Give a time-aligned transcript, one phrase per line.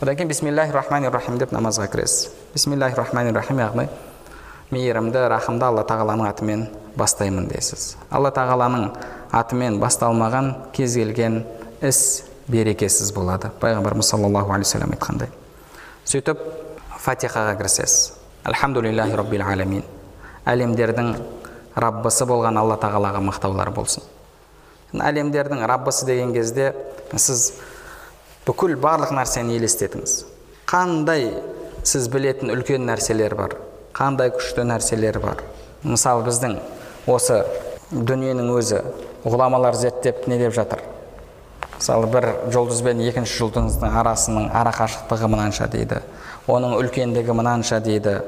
[0.00, 3.88] одан кейін бисмиллахи рахмани рахим деп намазға кіресіз бисмиллахи рахмани рахим яғни
[4.70, 6.66] мейірімді рахымды алла тағаланың атымен
[6.98, 8.90] бастаймын дейсіз алла тағаланың
[9.32, 11.44] атымен басталмаған кез келген
[11.80, 15.30] іс берекесіз болады пайғамбарымыз саллаллаху алейхи вассалам айтқандай
[16.04, 16.42] сөйтіп
[17.06, 18.12] фатихаға кірісесіз
[18.44, 19.86] альхамдулиллахи роббил аламин
[20.46, 21.14] әлемдердің
[21.76, 24.04] раббысы болған алла тағалаға мақтаулар болсын
[24.92, 26.72] әлемдердің раббысы деген кезде
[27.16, 27.52] сіз
[28.46, 30.18] бүкіл барлық нәрсені елестетіңіз.
[30.70, 31.30] Қандай
[31.86, 33.56] сіз білетін үлкен нәрселер бар
[33.96, 35.40] қандай күшті нәрселер бар.
[35.86, 36.58] Мысалы біздің
[37.08, 37.40] осы
[37.90, 38.82] дүниенің өзі
[39.24, 40.82] ғұламалар зерттеп не деп жатыр?
[41.76, 46.02] Мысалы бір жұлдыз бен екінші жұлдыздың арасының ара қашықтығы мынанша дейді
[46.46, 48.20] оның үлкендігі мынанша дейді.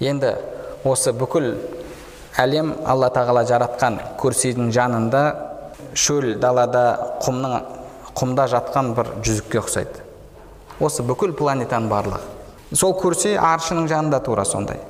[0.00, 0.34] Енді
[0.84, 1.52] осы бүкіл
[2.40, 5.22] әлем алла тағала жаратқан курсидің жанында
[5.94, 6.86] шөл далада
[7.24, 7.60] құмның
[8.16, 10.04] құмда жатқан бір жүзікке ұқсайды.
[10.80, 12.20] Осы бүкіл планетаның барлығы.
[12.74, 14.80] Сол курси аршының жанында тура сондай.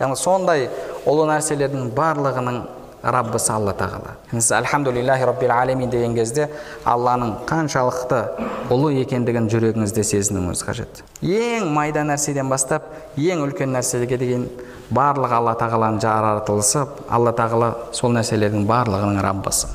[0.00, 0.68] Яғни сондай
[1.06, 2.62] ұлы нәрселердің барлығының
[3.02, 6.48] раббысы алла тағала сіз альхамдулиллахи роббил алемин деген кезде
[6.86, 8.20] алланың қаншалықты
[8.70, 11.02] ұлы екендігін жүрегіңізде сезінуіңіз қажет.
[11.22, 14.46] Ең майда нәрседен бастап ең үлкен нәрсеге дейін
[14.94, 19.66] барлығы алла тағаланың жаратылысы алла тағала сол нәрселердің барлығының раббысы.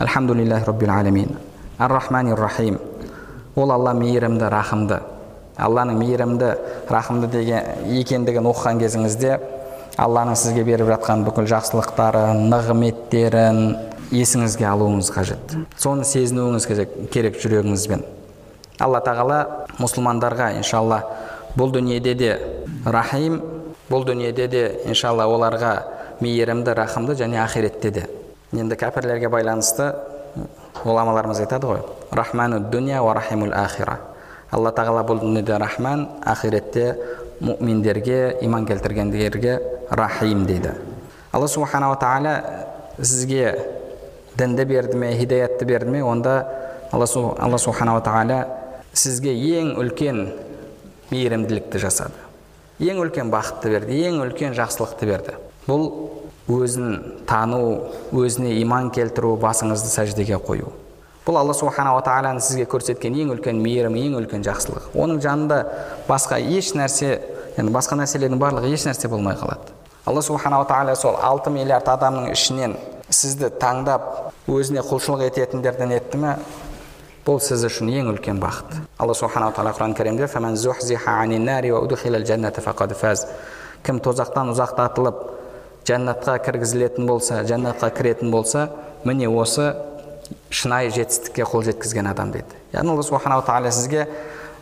[0.00, 1.38] Альхамдулиллахи роббил алемин
[1.80, 2.78] ар рахмани рахим
[3.56, 5.00] ол алла мейірімді рахымды.
[5.56, 6.50] Алланың мейірімді
[6.88, 9.38] рахымды деген екендігін оқыған кезіңізде
[10.00, 13.60] алланың сізге беріп жатқан бүкіл жақсылықтарын нығметтерін
[14.12, 15.56] есіңізге алуыңыз қажет.
[15.76, 16.68] Соны сезінуіңіз
[17.12, 18.04] керек жүрегіңізбен.
[18.80, 19.40] Алла тағала
[19.80, 21.02] мұсылмандарға иншалла
[21.56, 22.30] бұл дүниеде де
[22.84, 23.40] рахим
[23.90, 25.74] бұл дүниеде де иншалла оларға
[26.20, 28.06] мейірімді рахымды және ақиретте де.
[28.52, 29.92] Енді кәпірлерге байланысты
[30.84, 33.98] ғұламаларымыз айтады ғой рахману дуния ва рахимул ахира
[34.50, 36.96] алла тағала бұл дүниеде рахман ақиретте
[37.40, 39.58] мүминдерге иман келтіргендерге
[39.90, 40.74] рахим дейді
[41.32, 42.34] алла субханала тағала
[42.98, 43.54] сізге
[44.38, 46.46] дінді берді ме хидаятты берді ме онда
[46.92, 47.06] алла,
[47.38, 48.44] алла субханала тағала
[48.92, 50.26] сізге ең үлкен
[51.10, 52.26] мейірімділікті жасады
[52.80, 55.36] ең үлкен бақытты берді ең үлкен жақсылықты берді
[55.66, 55.86] бұл
[56.50, 60.70] өзін тану өзіне иман келтіру басыңызды сәждеге қою.
[61.26, 64.94] Бұл алла субханала тағаланың сізге көрсеткен ең үлкен мейірімі ең үлкен жақсылығы.
[64.98, 65.58] Оның жанында
[66.08, 67.20] басқа еш нәрсе
[67.56, 69.76] яғни басқа нәрселердің барлығы еш нәрсе болмай қалады.
[70.08, 72.74] Алла субханала тағала сол алты миллиард адамның ішінен
[73.12, 76.34] сізді таңдап өзіне құлшылық ететіндерден етті ме?
[77.26, 78.80] Бұл сіз үшін ең үлкен бақыт.
[78.98, 80.26] Алла субханала тағала құран кәрімде
[83.80, 85.20] кім тозақтан ұзақтатылып
[85.88, 88.68] жәннатқа кіргізілетін болса жәннатқа кіретін болса
[89.04, 89.74] міне осы
[90.50, 92.58] шынайы жетістікке қол жеткізген адам дейді.
[92.72, 94.06] Яғни алла субханала тағала сізге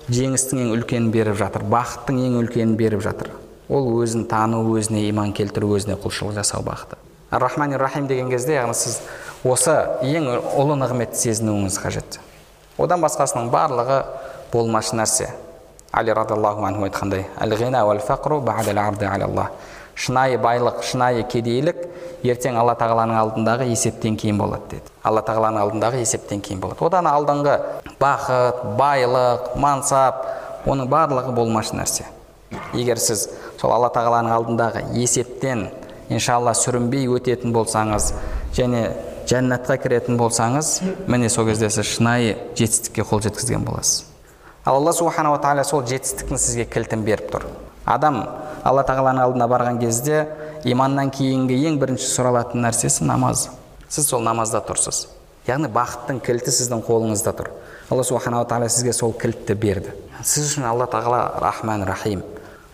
[0.09, 3.33] жеңістің ең үлкенін беріп жатыр бақыттың ең үлкенін беріп жатыр.
[3.69, 6.97] Ол өзін тану өзіне иман келтіру өзіне құлшылық жасау бақыты.
[7.31, 9.00] Ар рахмани рахим деген кезде яғни сіз
[9.45, 12.21] осы ең ұлы нығметті сезінуіңіз қажет.
[12.79, 14.05] Одан басқасының барлығы
[14.53, 15.29] болмашы нәрсе.
[15.93, 17.27] Али радиаллаху анху айтқандай
[19.99, 21.81] шынайы байлық шынайы кедейлік
[22.23, 24.93] ертең алла тағаланың алдындағы есептен кейін болады деді.
[25.03, 26.85] Алла тағаланың алдындағы есептен кейін болады.
[26.87, 27.57] Одан алдыңғы
[27.99, 30.23] бақыт байлық мансап
[30.67, 32.07] оның барлығы болмашы нәрсе.
[32.75, 33.29] Егер сіз
[33.61, 35.69] сол алла тағаланың алдындағы есептен
[36.09, 38.13] иншалла сүрінбей өтетін болсаңыз
[38.57, 38.85] және
[39.29, 40.79] жәннатқа кіретін болсаңыз
[41.11, 44.07] міне сол кезде сіз шынайы жетістікке қол жеткізген боласыз.
[44.65, 47.47] Ал алла субханала тағала сол жетістіктің сізге кілтін беріп тұр.
[47.85, 48.23] Адам
[48.67, 50.27] алла тағаланың алдына барған кезде
[50.65, 53.49] иманнан кейінгі ең бірінші сұралатын нәрсесі намаз.
[53.89, 55.07] Сіз сол намазда тұрсыз.
[55.49, 57.53] Яғни бақыттың кілті сіздің қолыңызда тұр.
[57.89, 59.95] Алла субханала тағала сізге сол кілтті берді.
[60.23, 62.23] Сіз үшін алла тағала рахман рахим.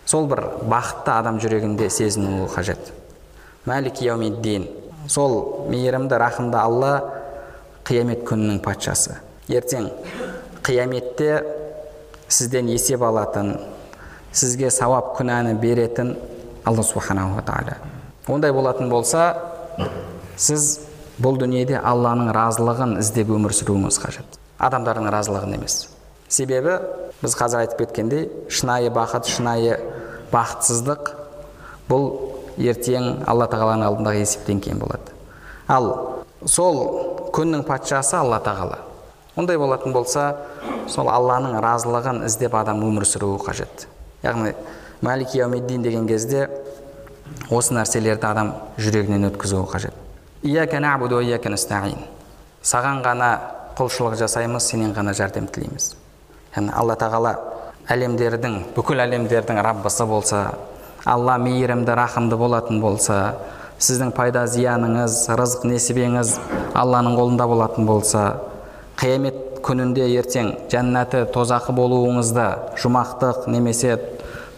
[0.05, 2.91] Сол бір бақытты адам жүрегінде сезінуі қажет.
[3.65, 4.67] Мәлик яумиддин.
[5.07, 6.91] Сол мейірімді рахымды алла
[7.87, 9.21] қиямет күнінің патшасы.
[9.47, 9.91] Ертең
[10.65, 11.45] қияметте
[12.27, 13.55] сізден есеп алатын
[14.35, 16.15] сізге сауап күнәні беретін
[16.67, 17.77] алла субханала тағала
[18.27, 19.29] ондай болатын болса
[20.35, 20.79] сіз
[21.21, 25.77] бұл дүниеде алланың разылығын іздеп өмір сүруіңіз қажет адамдардың разылығын емес
[26.27, 26.79] себебі
[27.21, 29.77] біз қазір айтып кеткендей шынайы бақыт шынайы
[30.33, 31.13] бақытсыздық
[31.87, 32.09] бұл
[32.59, 35.15] ертең алла тағаланың алдындағы есептен кейін болады
[35.71, 35.89] ал
[36.43, 36.81] сол
[37.35, 38.81] күннің патшасы алла тағала
[39.39, 40.31] ондай болатын болса
[40.91, 43.87] сол алланың разылығын іздеп адам өмір сүруі қажет
[44.25, 44.53] яғни
[45.05, 46.47] мәлик яумиддин деген кезде
[47.49, 49.93] осы нәрселерді адам жүрегінен өткізуі қажет.
[52.65, 53.29] Саған ғана
[53.77, 55.91] құлшылық жасаймыз сенен ғана жәрдем тілейміз.
[56.55, 57.35] Яғни алла тағала
[57.91, 60.39] әлемдердің бүкіл әлемдердің раббысы болса
[61.05, 63.35] алла мейірімді рахымды болатын болса
[63.77, 66.31] сіздің пайда зияныңыз рызық несібеңіз
[66.73, 68.23] алланың қолында болатын болса
[68.97, 72.45] қиямет күнінде ертең жәннаты тозақы болуыңызда
[72.81, 73.97] жұмақтық немесе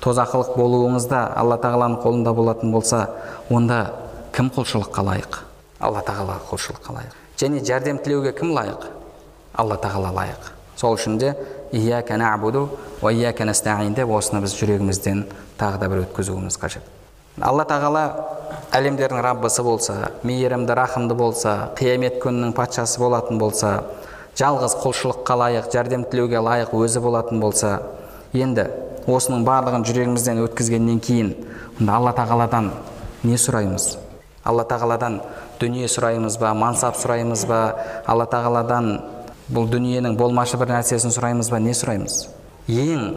[0.03, 3.05] тозақылық болуыңызда алла тағаланың қолында болатын болса
[3.49, 3.79] онда
[4.35, 5.39] кім құлшылыққа лайық?
[5.79, 7.15] Алла тағала құлшылыққа лайық.
[7.39, 8.89] Және жәрдем тілеуге кім лайық?
[9.55, 10.51] Алла тағала лайық.
[10.77, 11.33] Сол үшін де
[13.95, 15.23] деп осыны біз жүрегімізден
[15.57, 16.83] тағы да бір өткізуіміз қажет.
[17.41, 18.03] Алла тағала
[18.73, 23.83] әлемдердің раббысы болса мейірімді рахымды болса қиямет күнінің патшасы болатын болса
[24.37, 27.79] жалғыз құлшылыққа лайық жәрдем тілеуге лайық өзі болатын болса
[28.37, 28.67] енді
[29.09, 31.31] осының барлығын жүрегімізден өткізгеннен кейін
[31.79, 32.69] онда алла тағаладан
[33.23, 33.95] не сұраймыз?
[34.47, 35.21] Алла тағаладан
[35.59, 37.61] дүние сұраймыз ба мансап сұраймыз ба?
[38.05, 38.91] Алла тағаладан
[39.49, 41.59] бұл дүниенің болмашы бір нәрсесін сұраймыз ба?
[41.59, 42.27] Не сұраймыз?
[42.67, 43.07] Ең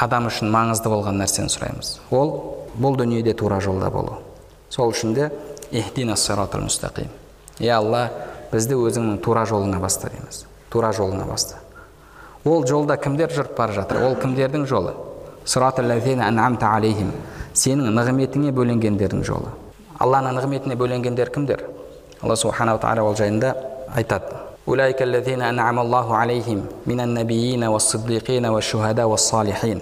[0.00, 1.98] адам үшін маңызды болған нәрсені сұраймыз.
[2.10, 2.32] Ол
[2.78, 4.22] бұл дүниеде тура жолда болу.
[4.70, 5.30] Сол үшін де
[7.60, 8.08] е алла
[8.52, 11.61] бізді өзіңнің тура жолыңа баста дейміз тура жолыңа баста
[12.45, 14.93] ол жолда кімдер жүріп бара жатыр ол кімдердің жолы
[17.57, 19.49] сенің нығметіңе бөленгендердің жолы
[19.97, 21.63] алланың нығметіне бөленгендер кімдер
[22.21, 23.55] алла субханала тағала ол жайында
[23.95, 29.79] айтады أولئك الذين أنعم الله عليهم من النبيين والصديقين والشهداء والصالحين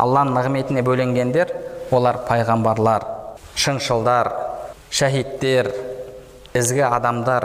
[0.00, 1.50] алланың нығметіне бөленгендер
[1.92, 3.04] олар пайғамбарлар
[3.54, 4.30] шыншылдар
[4.88, 5.68] шәһидтер
[6.56, 7.44] ізгі адамдар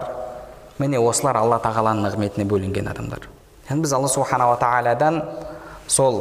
[0.80, 3.26] міне осылар алла тағаланың нығметіне бөленген адамдар.
[3.68, 5.20] Яғни біз алла субханала тағаладан
[5.90, 6.20] сол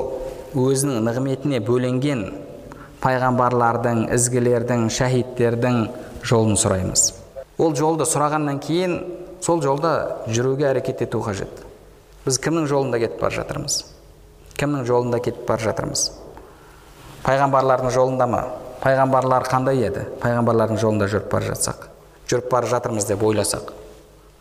[0.60, 2.26] өзінің нығметіне бөленген
[3.04, 5.80] пайғамбарлардың ізгілердің шәһидтердің
[6.28, 7.06] жолын сұраймыз.
[7.60, 8.98] Ол жолды сұрағаннан кейін
[9.46, 11.64] сол жолда жүруге әрекет ету қажет.
[12.26, 13.84] Біз кімнің жолында кетіп бара жатырмыз?
[14.60, 16.10] Кімнің жолында кетіп бара жатырмыз?
[17.24, 18.44] Пайғамбарлардың жолында ма?
[18.84, 20.06] Пайғамбарлар қандай еді?
[20.20, 21.88] Пайғамбарлардың жолында жүріп бара жатсақ
[22.30, 23.72] жүріп бара жатырмыз деп ойласақ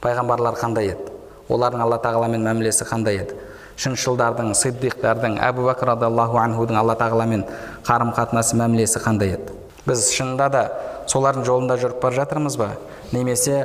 [0.03, 1.13] пайғамбарлар қандай еді?
[1.49, 3.37] Олардың алла тағаламен мәмілесі қандай еді?
[3.79, 7.45] Шыншылдардың сиддиқтардың әбу бәкір радиаллаху анхудың алла тағаламен
[7.87, 9.55] қарым қатынасы мәмілесі қандай еді?
[9.87, 10.63] Біз шынында да
[11.09, 12.73] солардың жолында жүріп бара жатырмыз ба?
[13.13, 13.63] Немесе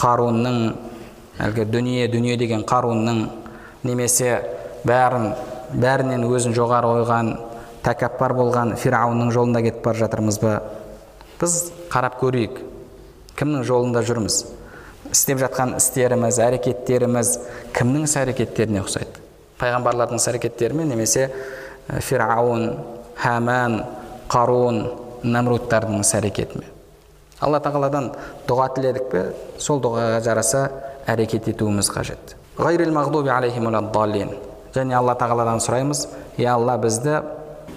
[0.00, 0.60] қарунның
[1.44, 3.26] әлгі дүние дүние деген қарунның
[3.84, 4.40] немесе
[4.88, 5.34] бәрін
[5.74, 7.30] бәрінен өзін жоғары қойған
[7.84, 10.58] тәкаппар болған фирауынның жолында кетіп бара жатырмыз ба?
[11.40, 12.60] Біз қарап көрейік
[13.38, 14.44] кімнің жолында жүрміз?
[15.12, 17.32] Істеп жатқан істеріміз әрекеттеріміз
[17.76, 19.22] кімнің іс әрекеттеріне ұқсайды?
[19.60, 21.28] Пайғамбарлардың іс әрекеттері ме немесе
[21.88, 22.70] фирауын
[23.20, 23.80] хәмән
[24.32, 24.86] қарун
[25.24, 26.64] нәмрудтардың іс әрекеті
[27.44, 28.10] алла тағаладан
[28.48, 29.22] дұға тіледік пе?
[29.60, 30.62] Сол дұғаға жараса
[31.10, 32.36] әрекет етуіміз қажет.
[34.74, 36.06] Және алла тағаладан сұраймыз
[36.38, 37.20] е алла бізді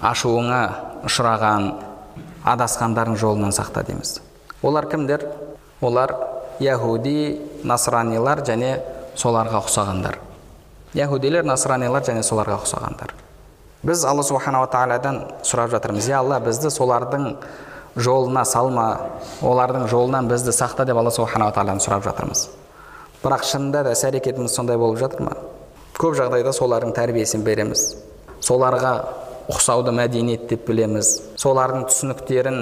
[0.02, 0.62] ашуыңа
[1.06, 1.68] ұшыраған
[2.48, 4.16] адасқандардың жолынан сақта дейміз.
[4.62, 5.26] Олар кімдер?
[5.80, 6.14] Олар
[6.60, 8.80] яхуди насранилар және
[9.16, 10.18] соларға ұқсағандар.
[10.94, 13.12] Яхудилер насранилар және соларға ұқсағандар.
[13.82, 17.28] Біз алла субханала тағаладан сұрап жатырмыз е алла бізді солардың
[17.96, 18.86] жолына салма
[19.42, 22.48] олардың жолынан бізді сақта деп алла субханала тағаладан сұрап жатырмыз.
[23.22, 25.36] Бірақ шынында да іс әрекетіміз сондай болып жатыр ма?
[25.98, 27.96] Көп жағдайда солардың тәрбиесін береміз.
[28.42, 28.92] Соларға
[29.50, 31.16] ұқсауды мәдениет деп білеміз.
[31.38, 32.60] Солардың түсініктерін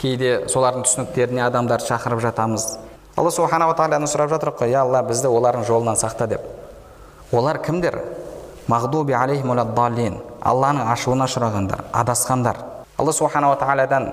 [0.00, 2.66] кейде солардың түсініктеріне адамдарды шақырып жатамыз.
[3.16, 6.40] Алла субханала тағаладан сұрап жатырмық қой я алла бізді олардың жолынан сақта деп.
[7.32, 8.00] Олар кімдер
[8.68, 9.14] мағдуби
[10.44, 12.56] алланың ашуына ұшырағандар адасқандар.
[12.98, 14.12] Алла субханала тағаладан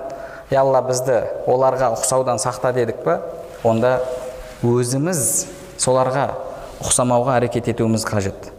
[0.50, 3.20] е алла бізді оларға ұқсаудан сақта дедік па?
[3.64, 4.00] Онда
[4.62, 5.46] өзіміз
[5.78, 6.30] соларға
[6.82, 8.52] ұқсамауға әрекет етуіміз қажет.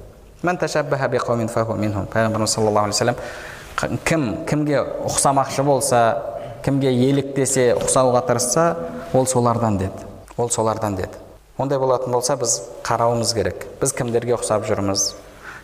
[0.43, 3.15] Пайғамбарымыз саллаллаху алейхи вассалам
[4.05, 6.17] кім кімге ұқсамақшы болса
[6.63, 8.75] кімге еліктесе ұқсауға тырысса
[9.13, 10.12] ол солардан деді.
[10.37, 11.17] Ол солардан деді.
[11.57, 13.67] Ондай болатын болса біз қарауымыз керек.
[13.81, 15.13] Біз кімдерге ұқсап жүрміз?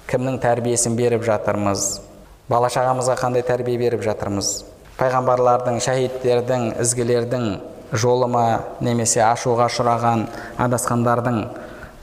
[0.10, 2.02] Кімнің тәрбиесін беріп жатырмыз?
[2.50, 4.64] Бала шағамызға қандай тәрбие беріп жатырмыз?
[5.00, 7.48] Пайғамбарлардың шәһидтердің ізгілердің
[7.94, 8.46] жолы ма
[8.86, 10.28] немесе ашуға ұшыраған
[10.62, 11.40] адасқандардың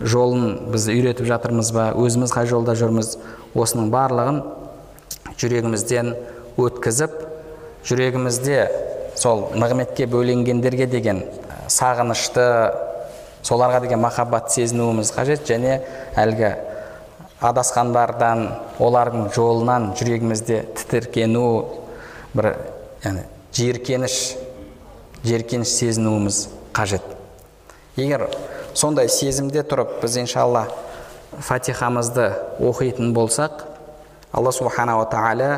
[0.00, 1.90] жолын біз үйретіп жатырмыз ба?
[1.94, 3.16] Өзіміз қай жолда жүрміз?
[3.54, 4.42] Осының барлығын
[5.38, 6.14] жүрегімізден
[6.58, 7.14] өткізіп
[7.87, 8.61] жүрегімізде
[9.14, 11.23] сол нығметке бөленгендерге деген
[11.76, 12.47] сағынышты
[13.47, 15.80] соларға деген махаббат сезінуіміз қажет және
[16.18, 16.54] әлгі
[17.45, 18.47] адасқандардан
[18.80, 21.47] олардың жолынан жүрегімізде тітіркену
[22.35, 22.54] бір
[23.04, 24.16] яғни жиіркеніш
[25.25, 26.40] жиіркеніш сезінуіміз
[26.76, 27.04] қажет.
[27.97, 28.26] Егер
[28.75, 30.66] сондай сезімде тұрып біз иншалла
[31.38, 32.30] фатихамызды
[32.61, 33.64] оқитын болсақ
[34.33, 35.50] алла субханала тағала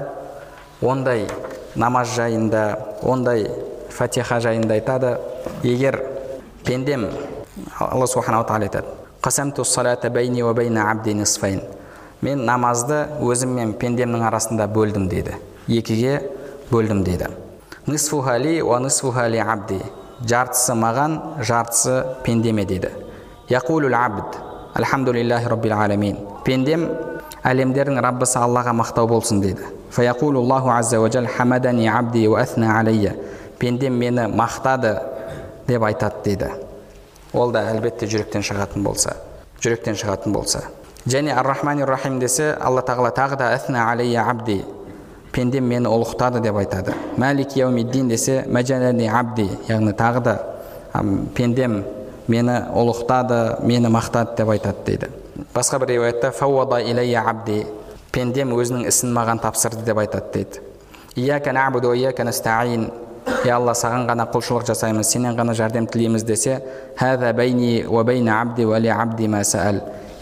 [0.82, 1.26] ондай
[1.74, 2.62] намаз жайында
[3.02, 3.48] ондай
[3.90, 5.18] фатиха жайында айтады
[5.62, 6.02] егер
[6.64, 7.08] пендем
[7.80, 8.86] алла субханала тағала айтады
[12.22, 15.36] мен намазды өзім мен пендемнің арасында бөлдім дейді
[15.68, 16.20] екіге
[16.70, 17.28] бөлдім дейді
[17.86, 19.78] нисфухали уа нисфухали абди
[20.26, 22.90] жартысы маған жартысы пендеме дейді
[23.48, 24.38] яқулул абд
[24.74, 26.88] альхамдулиллахи роббил аламин пендем
[27.46, 29.62] әлемдердің раббысы аллаға мақтау болсын дейді
[29.96, 33.14] азза хамадани абди алейя
[33.58, 34.98] пендем мені мақтады
[35.66, 36.50] деп айтады дейді.
[37.32, 39.16] Ол да әлбетте жүректен шығатын болса
[39.62, 40.62] жүректен шығатын болса.
[41.06, 44.64] Және ар рахмани рахим десе алла тағала тағы да асна алейя абди
[45.32, 46.94] пендем мені ұлықтады деп айтады.
[47.16, 50.36] Мәлик яумиддин десе мәжалани абди яғни тағы да
[51.34, 51.84] пендем
[52.28, 55.10] мені ұлықтады мені мақтады деп айтады дейді.
[55.54, 57.64] Басқа бір риуаятта фауада илайя абди
[58.12, 60.62] пендем өзінің ісін маған тапсырды деп айтады дейді.
[63.44, 66.60] Е алла саған ғана құлшылық жасаймыз сенен ғана жәрдем тілейміз десе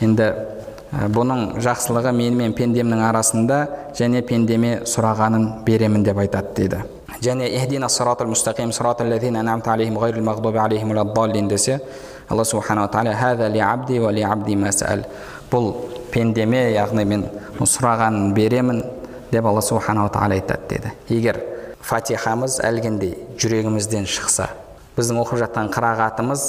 [0.01, 0.27] енді
[0.93, 3.57] бұның жақсылығы мен мен пендемнің арасында
[3.99, 6.83] және пендеме сұрағанын беремін деп айтады дейді.
[7.23, 7.89] Және ихдина
[9.73, 11.81] алейхим мағдуби алейхим десе
[12.29, 13.15] алла субханала тағала
[15.51, 15.75] бұл
[16.13, 17.27] пендеме яғни мен
[17.61, 18.83] сұрағанын беремін
[19.33, 21.56] деп алла субханала тағала айтады деді егер
[21.87, 24.51] фатихамыз әлгіндей жүрегімізден шықса
[24.97, 26.47] біздің оқып жатқан қырағатымыз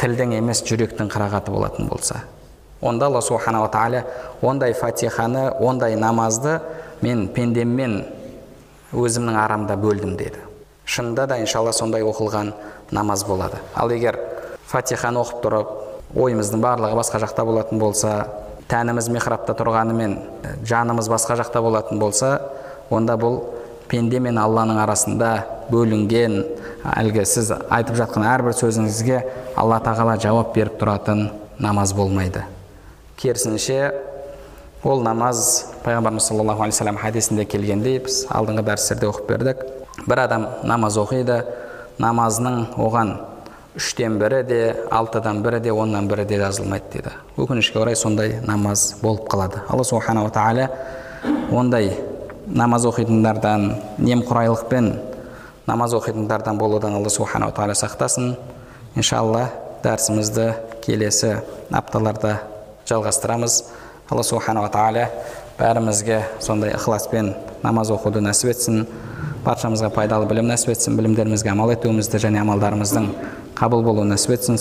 [0.00, 2.24] тілдің емес жүректің қырағаты болатын болса
[2.84, 4.04] онда алла субханала тағала
[4.42, 6.60] ондай фатиханы ондай намазды
[7.02, 8.04] мен пендеммен
[8.94, 10.40] өзімнің арамда бөлдім деді.
[10.84, 12.52] Шынында да иншалла сондай оқылған
[12.92, 13.58] намаз болады.
[13.74, 14.18] Ал егер
[14.68, 15.72] фатиханы оқып тұрып
[16.20, 18.12] ойымыздың барлығы басқа жақта болатын болса
[18.68, 20.18] тәніміз михрабта тұрғанымен
[20.68, 22.36] жанымыз басқа жақта болатын болса
[22.90, 23.40] онда бұл
[23.88, 25.30] пенде мен алланың арасында
[25.70, 26.40] бөлінген
[26.94, 29.20] әлгі сіз айтып жатқан әрбір сөзіңізге
[29.60, 32.44] алла тағала жауап беріп тұратын намаз болмайды.
[33.16, 33.92] Керісінше
[34.84, 39.62] ол намаз пайғамбарымыз саллаллаху алейхи вассалам хадисінде келгендей біз алдыңғы дәрістерде оқып бердік.
[40.08, 41.42] Бір адам намаз оқиды
[42.02, 43.14] намазының оған
[43.78, 44.60] үштен бірі де
[44.90, 49.62] алтыдан бірі де оннан бірі де жазылмайды дейді өкінішке орай сондай намаз болып қалады.
[49.68, 50.68] Алла субханала тағала
[51.50, 51.94] ондай
[52.46, 54.92] намаз оқитындардан немқұрайлықпен
[55.66, 58.36] намаз оқитындардан болудан алла субханала тағала сақтасын.
[58.96, 59.48] Иншалла
[59.82, 60.52] дәрісімізді
[60.84, 61.38] келесі
[61.72, 62.42] апталарда
[62.88, 63.64] жалғастырамыз.
[64.10, 65.08] Алла субханала тағала
[65.58, 68.86] бәрімізге сондай ықыласпен намаз оқуды нәсіп етсін.
[69.44, 73.08] Баршамызға пайдалы білім нәсіп етсін білімдерімізге амал етуімізді және амалдарымыздың
[73.56, 74.56] қабыл болуын нәсіп етсін.